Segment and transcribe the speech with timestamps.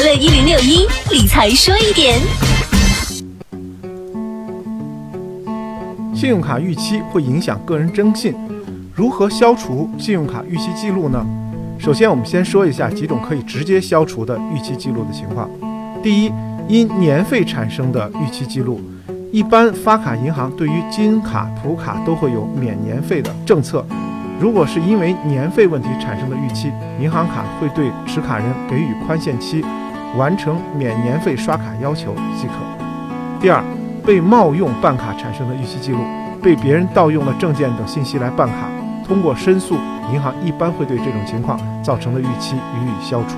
[0.00, 2.20] 快乐一零六一理财说一点。
[6.14, 8.32] 信用卡逾期会影响个人征信，
[8.94, 11.26] 如何消除信用卡逾期记录呢？
[11.80, 15.50] 首先，我们先说一下几种可以直接消除的逾期记录的情况。
[16.00, 16.32] 第一，
[16.68, 18.80] 因年费产生的逾期记录，
[19.32, 23.84] 一般发卡银行对于金卡、普卡都会有免年费的政策。
[24.38, 26.70] 如果是因为年费问题产生的逾期，
[27.00, 29.64] 银行卡会对持卡人给予宽限期，
[30.16, 32.54] 完成免年费刷卡要求即可。
[33.40, 33.62] 第二，
[34.04, 35.98] 被冒用办卡产生的逾期记录，
[36.42, 38.68] 被别人盗用了证件等信息来办卡，
[39.06, 39.76] 通过申诉，
[40.12, 43.36] 银行一般会对这种情况造成的逾期予以消除。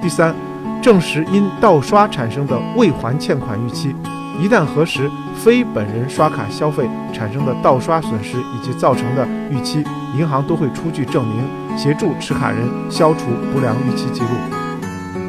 [0.00, 0.34] 第三，
[0.80, 3.94] 证实因盗刷产生的未还欠款逾期，
[4.40, 9.84] 一旦核实非本人刷卡消费产生的盗刷损失以及造成的逾期，
[10.16, 14.28] 银行都会出具证明，协助持卡人消除不良逾期记录。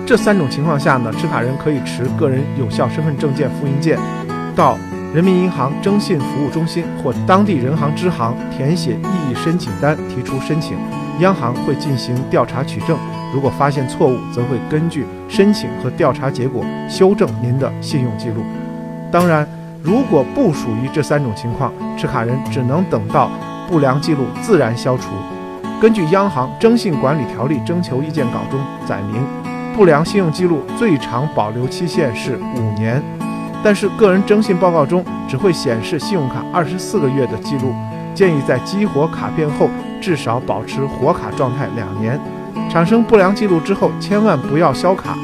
[0.09, 3.95] 这三种情况下呢，持卡人可以持个人有效身份证件复印件。
[4.55, 4.75] 到
[5.13, 10.75] 人民银行征信服务中心或当地人行支行填写异议申请单，提出申请，
[11.19, 12.97] 央行会进行调查取证。
[13.31, 18.41] 如果发现错误，则会根据申请和调查结果修正您的信用记录。
[19.11, 19.47] 当然，
[19.83, 23.29] 如果不属于这三种情况，持卡人只能等到
[23.67, 25.11] 不良记录自然消除。
[25.79, 29.23] 根据央行征信管理条例征求意见稿中载明，
[29.79, 33.01] 不良信用记录最长保留期限是五年。
[33.63, 37.73] 但是个人征信报告中只会显示信用卡二十四个月的记录，
[38.13, 39.69] 建议在激活卡片后
[40.01, 42.19] 至少保持活卡状态两年。
[42.69, 45.15] 产生不良记录之后，千万不要销卡。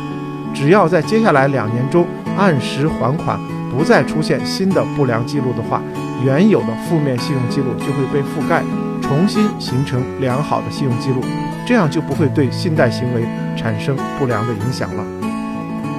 [0.54, 3.38] 只要在接下来两年中按时还款，
[3.70, 5.82] 不再出现新的不良记录的话，
[6.24, 8.64] 原有的负面信用记录就会被覆盖，
[9.02, 11.20] 重新形成良好的信用记录，
[11.66, 13.24] 这样就不会对信贷行为
[13.56, 15.04] 产生不良的影响了。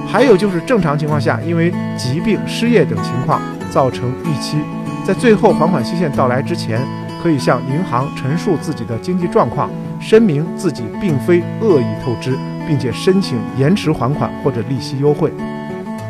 [0.07, 4.57] 还有就是正常情况下，因为疾病、失业等情况造成逾期，
[5.05, 6.81] 在最后还款期限到来之前，
[7.21, 9.69] 可以向银行陈述自己的经济状况，
[9.99, 15.29] 声明自己并非恶意透支，并且申请延迟还款或者利息优惠。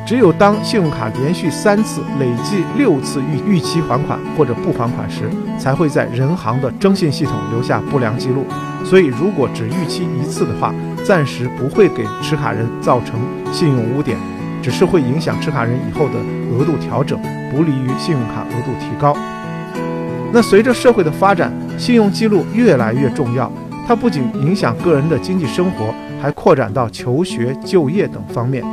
[0.08, 5.30] 只有当信用卡连续三次、累计六次逾逾期还款或者不还款时，
[5.60, 8.46] 才会在人行的征信系统留下不良记录。
[8.86, 10.74] 所以，如果只逾期一次的话，
[11.04, 13.20] 暂时不会给持卡人造成
[13.52, 14.18] 信用污点，
[14.64, 16.14] 只是会影响持卡人以后的
[16.54, 17.20] 额度调整，
[17.52, 19.14] 不利于信用卡额度提高。
[20.32, 23.52] 那随着社会的发展，信用记录越来越重要，
[23.86, 28.64] 它不仅影响个人的经济生活，还扩展到求学、就业等方面。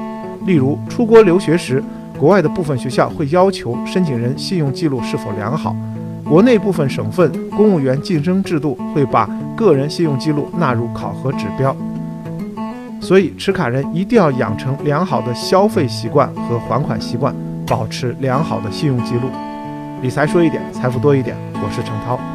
[0.46, 1.82] 例如，出国留学时，
[2.18, 5.74] 国外的部分学校会要求申请人信用记录是否良好；
[6.22, 11.74] 国内部分省份公务员晋升制度会把个人信用记录纳入考核指标。
[13.00, 17.34] 所以，持卡人一定要养成良好的消费习惯和还款习惯，
[17.66, 19.28] 保持良好的信用记录。
[20.02, 21.36] 理财说一点，财富多一点。
[21.54, 22.33] 我是程涛。